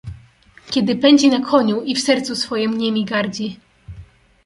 [0.71, 3.59] "kiedy pędzi na koniu i w sercu swojem niemi gardzi!"